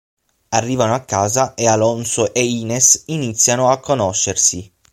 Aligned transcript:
Arrivano 0.49 0.95
a 0.95 1.01
casa 1.05 1.53
e 1.53 1.67
Alonso 1.67 2.33
e 2.33 2.43
Inés 2.43 3.03
iniziano 3.09 3.69
a 3.69 3.79
conoscersi. 3.79 4.73